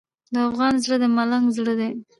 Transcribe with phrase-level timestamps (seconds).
[0.33, 1.91] د افغان زړه د ملنګ زړه دی.